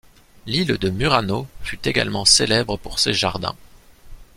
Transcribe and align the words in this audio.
L'île 0.47 0.79
de 0.79 0.89
Murano 0.89 1.45
fut 1.61 1.87
également 1.87 2.25
célèbre 2.25 2.75
pour 2.75 2.97
ses 2.97 3.13
jardins. 3.13 3.55